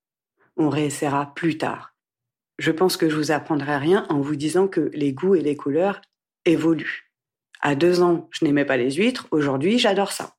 On 0.56 0.68
réessayera 0.68 1.34
plus 1.34 1.58
tard. 1.58 1.94
Je 2.58 2.70
pense 2.70 2.96
que 2.96 3.08
je 3.08 3.16
vous 3.16 3.32
apprendrai 3.32 3.78
rien 3.78 4.06
en 4.10 4.20
vous 4.20 4.36
disant 4.36 4.68
que 4.68 4.90
les 4.92 5.14
goûts 5.14 5.34
et 5.34 5.40
les 5.40 5.56
couleurs 5.56 6.00
évoluent. 6.44 7.09
À 7.60 7.74
deux 7.74 8.02
ans, 8.02 8.28
je 8.30 8.44
n'aimais 8.44 8.64
pas 8.64 8.76
les 8.76 8.92
huîtres, 8.92 9.26
aujourd'hui 9.30 9.78
j'adore 9.78 10.12
ça. 10.12 10.34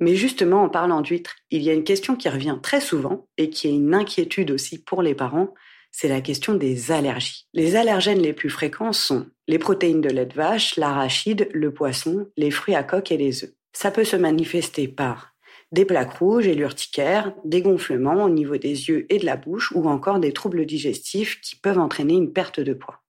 Mais 0.00 0.14
justement, 0.14 0.62
en 0.62 0.68
parlant 0.68 1.00
d'huîtres, 1.00 1.36
il 1.50 1.62
y 1.62 1.70
a 1.70 1.74
une 1.74 1.84
question 1.84 2.14
qui 2.14 2.28
revient 2.28 2.58
très 2.62 2.80
souvent 2.80 3.26
et 3.36 3.50
qui 3.50 3.68
est 3.68 3.74
une 3.74 3.94
inquiétude 3.94 4.50
aussi 4.50 4.82
pour 4.82 5.02
les 5.02 5.14
parents, 5.14 5.54
c'est 5.90 6.08
la 6.08 6.20
question 6.20 6.54
des 6.54 6.92
allergies. 6.92 7.46
Les 7.54 7.74
allergènes 7.74 8.20
les 8.20 8.32
plus 8.32 8.50
fréquents 8.50 8.92
sont 8.92 9.26
les 9.48 9.58
protéines 9.58 10.00
de 10.00 10.10
lait 10.10 10.26
de 10.26 10.34
vache, 10.34 10.76
l'arachide, 10.76 11.48
le 11.52 11.72
poisson, 11.72 12.28
les 12.36 12.50
fruits 12.50 12.74
à 12.74 12.84
coque 12.84 13.10
et 13.10 13.16
les 13.16 13.44
œufs. 13.44 13.52
Ça 13.72 13.90
peut 13.90 14.04
se 14.04 14.16
manifester 14.16 14.86
par 14.86 15.34
des 15.72 15.84
plaques 15.84 16.18
rouges 16.18 16.46
et 16.46 16.54
l'urticaire, 16.54 17.34
des 17.44 17.62
gonflements 17.62 18.24
au 18.24 18.30
niveau 18.30 18.56
des 18.56 18.88
yeux 18.88 19.06
et 19.12 19.18
de 19.18 19.26
la 19.26 19.36
bouche 19.36 19.72
ou 19.72 19.88
encore 19.88 20.18
des 20.18 20.32
troubles 20.32 20.64
digestifs 20.66 21.40
qui 21.40 21.56
peuvent 21.56 21.78
entraîner 21.78 22.14
une 22.14 22.32
perte 22.32 22.60
de 22.60 22.72
poids. 22.72 23.02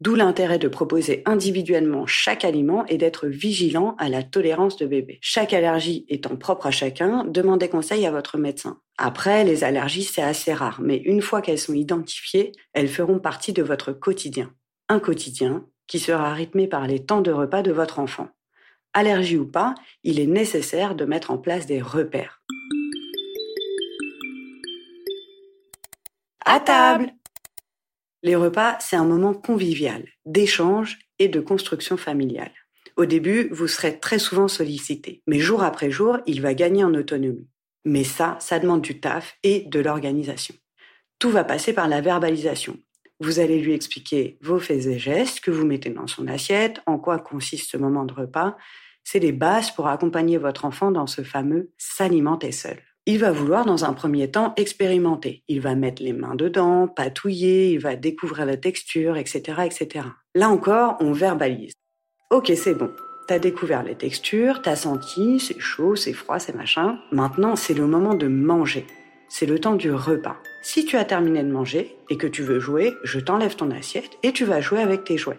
D'où 0.00 0.14
l'intérêt 0.14 0.58
de 0.58 0.68
proposer 0.68 1.22
individuellement 1.24 2.06
chaque 2.06 2.44
aliment 2.44 2.84
et 2.86 2.98
d'être 2.98 3.26
vigilant 3.28 3.94
à 3.98 4.10
la 4.10 4.22
tolérance 4.22 4.76
de 4.76 4.84
bébé. 4.84 5.18
Chaque 5.22 5.54
allergie 5.54 6.04
étant 6.08 6.36
propre 6.36 6.66
à 6.66 6.70
chacun, 6.70 7.24
demandez 7.24 7.70
conseil 7.70 8.04
à 8.04 8.10
votre 8.10 8.36
médecin. 8.36 8.78
Après, 8.98 9.42
les 9.44 9.64
allergies, 9.64 10.04
c'est 10.04 10.22
assez 10.22 10.52
rare, 10.52 10.80
mais 10.82 10.98
une 10.98 11.22
fois 11.22 11.40
qu'elles 11.40 11.58
sont 11.58 11.72
identifiées, 11.72 12.52
elles 12.74 12.88
feront 12.88 13.18
partie 13.18 13.54
de 13.54 13.62
votre 13.62 13.92
quotidien. 13.92 14.52
Un 14.90 15.00
quotidien 15.00 15.64
qui 15.86 15.98
sera 15.98 16.34
rythmé 16.34 16.68
par 16.68 16.86
les 16.86 17.04
temps 17.04 17.22
de 17.22 17.32
repas 17.32 17.62
de 17.62 17.72
votre 17.72 17.98
enfant. 17.98 18.28
Allergie 18.92 19.38
ou 19.38 19.46
pas, 19.46 19.74
il 20.04 20.20
est 20.20 20.26
nécessaire 20.26 20.94
de 20.94 21.06
mettre 21.06 21.30
en 21.30 21.38
place 21.38 21.64
des 21.64 21.80
repères. 21.80 22.42
À 26.44 26.60
table 26.60 27.12
les 28.26 28.34
repas, 28.34 28.76
c'est 28.80 28.96
un 28.96 29.04
moment 29.04 29.34
convivial, 29.34 30.04
d'échange 30.24 30.98
et 31.20 31.28
de 31.28 31.38
construction 31.38 31.96
familiale. 31.96 32.50
Au 32.96 33.04
début, 33.04 33.48
vous 33.52 33.68
serez 33.68 34.00
très 34.00 34.18
souvent 34.18 34.48
sollicité, 34.48 35.22
mais 35.28 35.38
jour 35.38 35.62
après 35.62 35.92
jour, 35.92 36.18
il 36.26 36.42
va 36.42 36.52
gagner 36.52 36.82
en 36.82 36.92
autonomie. 36.94 37.46
Mais 37.84 38.02
ça, 38.02 38.36
ça 38.40 38.58
demande 38.58 38.82
du 38.82 38.98
taf 38.98 39.38
et 39.44 39.60
de 39.60 39.78
l'organisation. 39.78 40.56
Tout 41.20 41.30
va 41.30 41.44
passer 41.44 41.72
par 41.72 41.86
la 41.86 42.00
verbalisation. 42.00 42.76
Vous 43.20 43.38
allez 43.38 43.60
lui 43.60 43.74
expliquer 43.74 44.38
vos 44.42 44.58
faits 44.58 44.86
et 44.86 44.98
gestes 44.98 45.38
que 45.38 45.52
vous 45.52 45.64
mettez 45.64 45.90
dans 45.90 46.08
son 46.08 46.26
assiette, 46.26 46.80
en 46.86 46.98
quoi 46.98 47.20
consiste 47.20 47.70
ce 47.70 47.76
moment 47.76 48.04
de 48.04 48.12
repas. 48.12 48.56
C'est 49.04 49.20
les 49.20 49.30
bases 49.30 49.70
pour 49.70 49.86
accompagner 49.86 50.36
votre 50.36 50.64
enfant 50.64 50.90
dans 50.90 51.06
ce 51.06 51.22
fameux 51.22 51.70
s'alimenter 51.78 52.50
seul 52.50 52.82
il 53.06 53.20
va 53.20 53.30
vouloir 53.30 53.64
dans 53.64 53.84
un 53.84 53.92
premier 53.92 54.30
temps 54.30 54.52
expérimenter. 54.56 55.44
Il 55.46 55.60
va 55.60 55.76
mettre 55.76 56.02
les 56.02 56.12
mains 56.12 56.34
dedans, 56.34 56.88
patouiller, 56.88 57.70
il 57.70 57.78
va 57.78 57.94
découvrir 57.94 58.44
la 58.46 58.56
texture, 58.56 59.16
etc., 59.16 59.62
etc. 59.64 60.06
Là 60.34 60.48
encore, 60.48 60.96
on 60.98 61.12
verbalise. 61.12 61.72
Ok, 62.30 62.50
c'est 62.56 62.74
bon. 62.74 62.90
T'as 63.28 63.38
découvert 63.38 63.84
les 63.84 63.94
textures, 63.94 64.60
t'as 64.60 64.76
senti, 64.76 65.38
c'est 65.38 65.60
chaud, 65.60 65.94
c'est 65.94 66.12
froid, 66.12 66.40
c'est 66.40 66.54
machin. 66.54 66.98
Maintenant, 67.12 67.54
c'est 67.54 67.74
le 67.74 67.86
moment 67.86 68.14
de 68.14 68.26
manger. 68.26 68.84
C'est 69.28 69.46
le 69.46 69.60
temps 69.60 69.74
du 69.74 69.92
repas. 69.92 70.36
Si 70.62 70.84
tu 70.84 70.96
as 70.96 71.04
terminé 71.04 71.42
de 71.44 71.50
manger 71.50 71.96
et 72.10 72.16
que 72.16 72.26
tu 72.26 72.42
veux 72.42 72.58
jouer, 72.58 72.94
je 73.04 73.20
t'enlève 73.20 73.54
ton 73.54 73.70
assiette 73.70 74.18
et 74.24 74.32
tu 74.32 74.44
vas 74.44 74.60
jouer 74.60 74.80
avec 74.80 75.04
tes 75.04 75.16
jouets. 75.16 75.38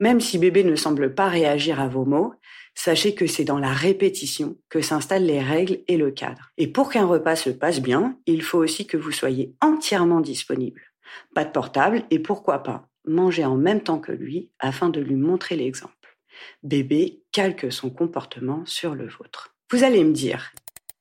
Même 0.00 0.20
si 0.20 0.38
bébé 0.38 0.64
ne 0.64 0.76
semble 0.76 1.14
pas 1.14 1.28
réagir 1.28 1.80
à 1.80 1.88
vos 1.88 2.04
mots, 2.04 2.34
sachez 2.74 3.14
que 3.14 3.26
c'est 3.26 3.44
dans 3.44 3.58
la 3.58 3.72
répétition 3.72 4.56
que 4.68 4.80
s'installent 4.80 5.26
les 5.26 5.40
règles 5.40 5.80
et 5.88 5.96
le 5.96 6.10
cadre. 6.10 6.50
Et 6.58 6.68
pour 6.68 6.90
qu'un 6.90 7.06
repas 7.06 7.36
se 7.36 7.50
passe 7.50 7.80
bien, 7.80 8.18
il 8.26 8.42
faut 8.42 8.58
aussi 8.58 8.86
que 8.86 8.96
vous 8.96 9.12
soyez 9.12 9.54
entièrement 9.60 10.20
disponible. 10.20 10.82
Pas 11.34 11.44
de 11.44 11.50
portable 11.50 12.04
et 12.10 12.18
pourquoi 12.18 12.62
pas 12.62 12.88
manger 13.06 13.44
en 13.44 13.56
même 13.56 13.82
temps 13.82 13.98
que 13.98 14.12
lui 14.12 14.50
afin 14.58 14.88
de 14.88 15.00
lui 15.00 15.14
montrer 15.14 15.56
l'exemple. 15.56 15.94
Bébé 16.62 17.22
calque 17.32 17.70
son 17.70 17.90
comportement 17.90 18.64
sur 18.66 18.94
le 18.94 19.06
vôtre. 19.06 19.54
Vous 19.70 19.84
allez 19.84 20.04
me 20.04 20.12
dire, 20.12 20.52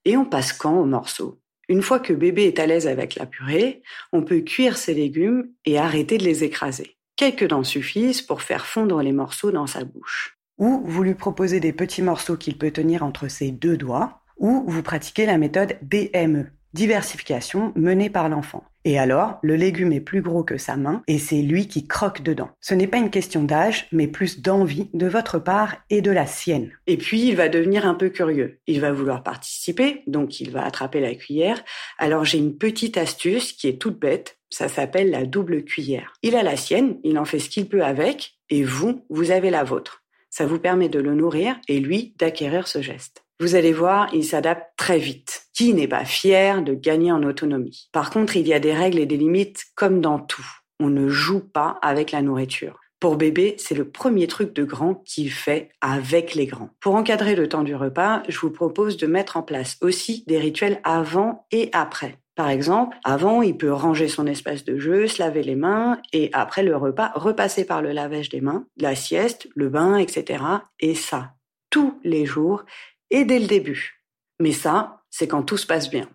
et 0.05 0.17
on 0.17 0.25
passe 0.25 0.53
quand 0.53 0.79
au 0.79 0.85
morceau? 0.85 1.39
Une 1.69 1.81
fois 1.81 1.99
que 1.99 2.13
bébé 2.13 2.43
est 2.43 2.59
à 2.59 2.67
l'aise 2.67 2.87
avec 2.87 3.15
la 3.15 3.25
purée, 3.25 3.81
on 4.11 4.23
peut 4.23 4.41
cuire 4.41 4.77
ses 4.77 4.93
légumes 4.93 5.49
et 5.65 5.77
arrêter 5.77 6.17
de 6.17 6.25
les 6.25 6.43
écraser. 6.43 6.97
Quelques 7.15 7.47
dents 7.47 7.63
suffisent 7.63 8.21
pour 8.21 8.41
faire 8.41 8.65
fondre 8.65 9.01
les 9.01 9.13
morceaux 9.13 9.51
dans 9.51 9.67
sa 9.67 9.85
bouche 9.85 10.37
ou 10.57 10.81
vous 10.85 11.03
lui 11.03 11.15
proposez 11.15 11.59
des 11.59 11.73
petits 11.73 12.01
morceaux 12.01 12.37
qu'il 12.37 12.57
peut 12.57 12.71
tenir 12.71 13.03
entre 13.03 13.27
ses 13.27 13.51
deux 13.51 13.77
doigts, 13.77 14.21
ou 14.37 14.63
vous 14.67 14.83
pratiquez 14.83 15.25
la 15.25 15.37
méthode 15.37 15.77
DME, 15.81 16.47
diversification 16.73 17.71
menée 17.75 18.09
par 18.09 18.29
l'enfant. 18.29 18.63
Et 18.85 18.99
alors, 18.99 19.39
le 19.41 19.55
légume 19.55 19.93
est 19.93 20.01
plus 20.01 20.21
gros 20.21 20.43
que 20.43 20.57
sa 20.57 20.75
main 20.75 21.03
et 21.07 21.17
c'est 21.17 21.41
lui 21.41 21.67
qui 21.67 21.87
croque 21.87 22.21
dedans. 22.21 22.49
Ce 22.59 22.73
n'est 22.73 22.87
pas 22.87 22.97
une 22.97 23.11
question 23.11 23.43
d'âge, 23.43 23.87
mais 23.93 24.07
plus 24.07 24.41
d'envie 24.41 24.89
de 24.93 25.07
votre 25.07 25.39
part 25.39 25.77
et 25.89 26.01
de 26.01 26.11
la 26.11 26.25
sienne. 26.25 26.71
Et 26.85 26.97
puis, 26.97 27.21
il 27.21 27.35
va 27.37 27.47
devenir 27.47 27.85
un 27.85 27.93
peu 27.93 28.09
curieux. 28.09 28.59
Il 28.67 28.81
va 28.81 28.91
vouloir 28.91 29.23
participer, 29.23 30.03
donc 30.05 30.41
il 30.41 30.51
va 30.51 30.65
attraper 30.65 30.99
la 30.99 31.15
cuillère. 31.15 31.63
Alors, 31.97 32.25
j'ai 32.25 32.39
une 32.39 32.57
petite 32.57 32.97
astuce 32.97 33.53
qui 33.53 33.69
est 33.69 33.81
toute 33.81 33.99
bête. 33.99 34.37
Ça 34.49 34.67
s'appelle 34.67 35.11
la 35.11 35.25
double 35.25 35.63
cuillère. 35.63 36.13
Il 36.21 36.35
a 36.35 36.43
la 36.43 36.57
sienne, 36.57 36.97
il 37.03 37.17
en 37.17 37.25
fait 37.25 37.39
ce 37.39 37.49
qu'il 37.49 37.69
peut 37.69 37.83
avec, 37.83 38.37
et 38.49 38.63
vous, 38.63 39.05
vous 39.09 39.31
avez 39.31 39.49
la 39.49 39.63
vôtre. 39.63 40.02
Ça 40.35 40.47
vous 40.47 40.57
permet 40.57 40.89
de 40.89 40.97
le 40.97 41.13
nourrir 41.13 41.59
et 41.67 41.79
lui 41.79 42.15
d'acquérir 42.17 42.67
ce 42.67 42.81
geste. 42.81 43.23
Vous 43.39 43.53
allez 43.53 43.71
voir, 43.71 44.09
il 44.15 44.25
s'adapte 44.25 44.71
très 44.77 44.97
vite. 44.97 45.43
Qui 45.53 45.75
n'est 45.75 45.87
pas 45.87 46.05
fier 46.05 46.63
de 46.63 46.73
gagner 46.73 47.11
en 47.11 47.21
autonomie? 47.21 47.87
Par 47.91 48.09
contre, 48.09 48.35
il 48.35 48.47
y 48.47 48.53
a 48.55 48.59
des 48.59 48.73
règles 48.73 48.97
et 48.97 49.05
des 49.05 49.17
limites 49.17 49.65
comme 49.75 50.01
dans 50.01 50.17
tout. 50.17 50.47
On 50.79 50.89
ne 50.89 51.07
joue 51.07 51.47
pas 51.47 51.77
avec 51.83 52.09
la 52.09 52.23
nourriture. 52.23 52.79
Pour 52.99 53.15
bébé, 53.15 53.53
c'est 53.59 53.75
le 53.75 53.87
premier 53.87 54.25
truc 54.25 54.55
de 54.55 54.63
grand 54.63 54.95
qu'il 55.05 55.31
fait 55.31 55.69
avec 55.81 56.33
les 56.33 56.47
grands. 56.47 56.71
Pour 56.79 56.95
encadrer 56.95 57.35
le 57.35 57.47
temps 57.47 57.61
du 57.61 57.75
repas, 57.75 58.23
je 58.27 58.39
vous 58.39 58.49
propose 58.49 58.97
de 58.97 59.05
mettre 59.05 59.37
en 59.37 59.43
place 59.43 59.77
aussi 59.81 60.23
des 60.25 60.39
rituels 60.39 60.81
avant 60.83 61.45
et 61.51 61.69
après. 61.73 62.17
Par 62.35 62.49
exemple, 62.49 62.97
avant, 63.03 63.43
il 63.43 63.57
peut 63.57 63.71
ranger 63.71 64.07
son 64.07 64.25
espace 64.25 64.63
de 64.63 64.79
jeu, 64.79 65.07
se 65.07 65.21
laver 65.21 65.43
les 65.43 65.55
mains 65.55 66.01
et 66.13 66.31
après 66.33 66.63
le 66.63 66.75
repas, 66.75 67.11
repasser 67.13 67.63
par 67.63 67.81
le 67.81 67.91
lavage 67.91 68.29
des 68.29 68.41
mains, 68.41 68.65
la 68.77 68.95
sieste, 68.95 69.47
le 69.55 69.69
bain, 69.69 69.97
etc. 69.97 70.43
Et 70.79 70.95
ça, 70.95 71.33
tous 71.69 71.99
les 72.03 72.25
jours 72.25 72.65
et 73.11 73.23
dès 73.23 73.39
le 73.39 73.45
début. 73.45 74.03
Mais 74.39 74.51
ça, 74.51 75.03
c'est 75.11 75.27
quand 75.27 75.43
tout 75.43 75.57
se 75.57 75.67
passe 75.67 75.91
bien. 75.91 76.09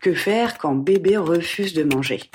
Que 0.00 0.12
faire 0.14 0.58
quand 0.58 0.74
bébé 0.74 1.16
refuse 1.16 1.72
de 1.72 1.84
manger? 1.84 2.30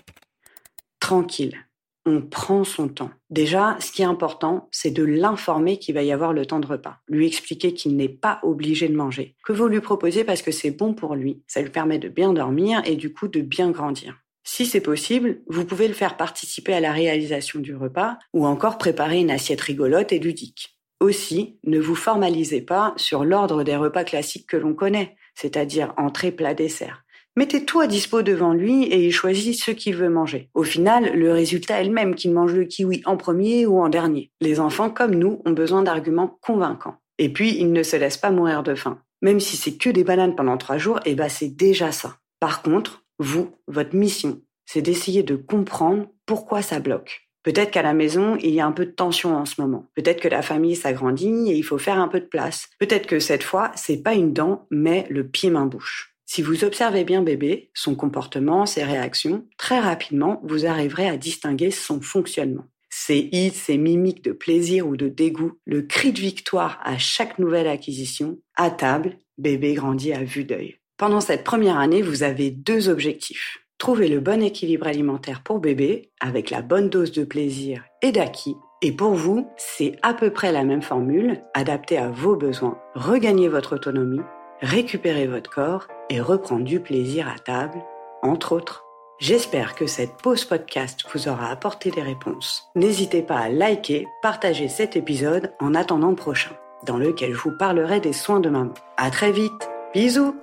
Tranquille, 0.99 1.66
on 2.07 2.21
prend 2.21 2.63
son 2.63 2.87
temps. 2.87 3.11
Déjà, 3.29 3.75
ce 3.81 3.91
qui 3.91 4.01
est 4.01 4.05
important, 4.05 4.69
c'est 4.71 4.91
de 4.91 5.03
l'informer 5.03 5.77
qu'il 5.77 5.93
va 5.93 6.03
y 6.03 6.13
avoir 6.13 6.31
le 6.31 6.45
temps 6.45 6.61
de 6.61 6.65
repas. 6.65 6.99
Lui 7.09 7.27
expliquer 7.27 7.73
qu'il 7.73 7.97
n'est 7.97 8.07
pas 8.07 8.39
obligé 8.43 8.87
de 8.87 8.95
manger. 8.95 9.35
Que 9.43 9.51
vous 9.51 9.67
lui 9.67 9.81
proposez 9.81 10.23
parce 10.23 10.41
que 10.41 10.51
c'est 10.51 10.71
bon 10.71 10.93
pour 10.93 11.15
lui. 11.15 11.43
Ça 11.47 11.61
lui 11.61 11.69
permet 11.69 11.99
de 11.99 12.07
bien 12.07 12.31
dormir 12.31 12.81
et 12.85 12.95
du 12.95 13.13
coup 13.13 13.27
de 13.27 13.41
bien 13.41 13.71
grandir. 13.71 14.17
Si 14.45 14.65
c'est 14.65 14.79
possible, 14.79 15.41
vous 15.47 15.65
pouvez 15.65 15.89
le 15.89 15.93
faire 15.93 16.15
participer 16.15 16.73
à 16.73 16.79
la 16.79 16.93
réalisation 16.93 17.59
du 17.59 17.75
repas 17.75 18.17
ou 18.33 18.47
encore 18.47 18.77
préparer 18.77 19.19
une 19.19 19.31
assiette 19.31 19.59
rigolote 19.59 20.13
et 20.13 20.19
ludique. 20.19 20.77
Aussi, 21.01 21.59
ne 21.65 21.77
vous 21.77 21.95
formalisez 21.95 22.61
pas 22.61 22.93
sur 22.95 23.25
l'ordre 23.25 23.63
des 23.63 23.75
repas 23.75 24.05
classiques 24.05 24.47
que 24.47 24.57
l'on 24.57 24.73
connaît, 24.73 25.17
c'est-à-dire 25.35 25.93
entrée, 25.97 26.31
plat, 26.31 26.53
dessert. 26.53 27.03
Mettez 27.37 27.65
tout 27.65 27.81
à 27.81 27.85
dispo 27.85 28.23
devant 28.23 28.51
lui 28.51 28.85
et 28.85 29.05
il 29.05 29.11
choisit 29.11 29.53
ce 29.53 29.69
qu'il 29.69 29.95
veut 29.95 30.09
manger. 30.09 30.49
Au 30.55 30.63
final, 30.63 31.15
le 31.15 31.31
résultat 31.31 31.79
est 31.79 31.85
le 31.85 31.93
même 31.93 32.15
qu'il 32.15 32.33
mange 32.33 32.55
le 32.55 32.65
kiwi 32.65 33.03
en 33.05 33.15
premier 33.15 33.67
ou 33.67 33.79
en 33.79 33.89
dernier. 33.89 34.31
Les 34.41 34.59
enfants, 34.59 34.89
comme 34.89 35.13
nous, 35.13 35.39
ont 35.45 35.51
besoin 35.51 35.83
d'arguments 35.83 36.39
convaincants. 36.41 36.95
Et 37.19 37.31
puis, 37.31 37.55
ils 37.55 37.71
ne 37.71 37.83
se 37.83 37.95
laissent 37.95 38.17
pas 38.17 38.31
mourir 38.31 38.63
de 38.63 38.73
faim. 38.73 39.03
Même 39.21 39.39
si 39.39 39.55
c'est 39.55 39.77
que 39.77 39.91
des 39.91 40.03
bananes 40.03 40.35
pendant 40.35 40.57
trois 40.57 40.79
jours, 40.79 40.99
eh 41.05 41.13
ben 41.13 41.29
c'est 41.29 41.55
déjà 41.55 41.91
ça. 41.91 42.17
Par 42.39 42.63
contre, 42.63 43.03
vous, 43.19 43.51
votre 43.67 43.95
mission, 43.95 44.41
c'est 44.65 44.81
d'essayer 44.81 45.21
de 45.21 45.35
comprendre 45.35 46.07
pourquoi 46.25 46.63
ça 46.63 46.79
bloque. 46.79 47.29
Peut-être 47.43 47.69
qu'à 47.69 47.83
la 47.83 47.93
maison, 47.93 48.35
il 48.41 48.49
y 48.49 48.61
a 48.61 48.65
un 48.65 48.71
peu 48.71 48.87
de 48.87 48.91
tension 48.91 49.35
en 49.35 49.45
ce 49.45 49.61
moment. 49.61 49.85
Peut-être 49.93 50.21
que 50.21 50.27
la 50.27 50.41
famille 50.41 50.75
s'agrandit 50.75 51.51
et 51.51 51.55
il 51.55 51.63
faut 51.63 51.77
faire 51.77 51.99
un 51.99 52.07
peu 52.07 52.19
de 52.19 52.25
place. 52.25 52.67
Peut-être 52.79 53.05
que 53.05 53.19
cette 53.19 53.43
fois, 53.43 53.71
c'est 53.75 54.01
pas 54.01 54.15
une 54.15 54.33
dent, 54.33 54.65
mais 54.71 55.05
le 55.11 55.27
pied-main-bouche. 55.27 56.16
Si 56.29 56.41
vous 56.41 56.65
observez 56.65 57.05
bien 57.05 57.21
bébé, 57.21 57.71
son 57.73 57.95
comportement, 57.95 58.65
ses 58.65 58.83
réactions, 58.83 59.45
très 59.57 59.79
rapidement, 59.79 60.41
vous 60.43 60.65
arriverez 60.65 61.07
à 61.07 61.15
distinguer 61.15 61.71
son 61.71 62.01
fonctionnement. 62.01 62.65
Ses 62.89 63.29
hits, 63.31 63.51
ses 63.51 63.77
mimiques 63.77 64.25
de 64.25 64.33
plaisir 64.33 64.87
ou 64.87 64.97
de 64.97 65.07
dégoût, 65.07 65.53
le 65.65 65.83
cri 65.83 66.11
de 66.11 66.19
victoire 66.19 66.79
à 66.83 66.97
chaque 66.97 67.39
nouvelle 67.39 67.67
acquisition, 67.67 68.39
à 68.57 68.69
table, 68.69 69.17
bébé 69.37 69.73
grandit 69.73 70.11
à 70.11 70.23
vue 70.23 70.43
d'œil. 70.43 70.75
Pendant 70.97 71.21
cette 71.21 71.45
première 71.45 71.77
année, 71.77 72.01
vous 72.01 72.23
avez 72.23 72.51
deux 72.51 72.89
objectifs. 72.89 73.59
Trouver 73.77 74.09
le 74.09 74.19
bon 74.19 74.43
équilibre 74.43 74.87
alimentaire 74.87 75.43
pour 75.43 75.59
bébé, 75.59 76.11
avec 76.19 76.49
la 76.49 76.61
bonne 76.61 76.89
dose 76.89 77.13
de 77.13 77.23
plaisir 77.23 77.85
et 78.01 78.11
d'acquis. 78.11 78.55
Et 78.81 78.91
pour 78.91 79.13
vous, 79.13 79.47
c'est 79.55 79.95
à 80.01 80.13
peu 80.13 80.31
près 80.31 80.51
la 80.51 80.65
même 80.65 80.81
formule, 80.81 81.41
adaptée 81.53 81.97
à 81.97 82.09
vos 82.09 82.35
besoins. 82.35 82.77
Regagner 82.95 83.47
votre 83.47 83.75
autonomie, 83.75 84.21
récupérer 84.61 85.27
votre 85.27 85.49
corps 85.49 85.87
et 86.09 86.21
reprendre 86.21 86.63
du 86.63 86.79
plaisir 86.79 87.27
à 87.27 87.39
table, 87.39 87.83
entre 88.21 88.53
autres. 88.53 88.83
J'espère 89.19 89.75
que 89.75 89.87
cette 89.87 90.17
pause 90.17 90.45
podcast 90.45 91.03
vous 91.11 91.27
aura 91.27 91.49
apporté 91.49 91.89
des 91.89 92.03
réponses. 92.03 92.67
N'hésitez 92.75 93.23
pas 93.23 93.39
à 93.39 93.49
liker, 93.49 94.07
partager 94.21 94.67
cet 94.67 94.95
épisode 94.95 95.53
en 95.59 95.73
attendant 95.73 96.09
le 96.09 96.15
prochain, 96.15 96.55
dans 96.85 96.97
lequel 96.97 97.33
je 97.33 97.39
vous 97.39 97.57
parlerai 97.57 97.99
des 97.99 98.13
soins 98.13 98.39
de 98.39 98.49
maman. 98.49 98.73
À 98.95 99.09
très 99.09 99.31
vite. 99.31 99.69
Bisous! 99.93 100.35